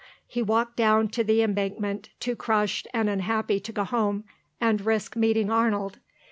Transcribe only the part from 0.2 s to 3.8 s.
He walked down to the Embankment, too crushed and unhappy to